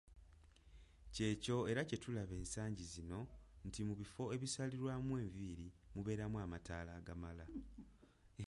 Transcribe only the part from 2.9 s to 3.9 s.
zino nti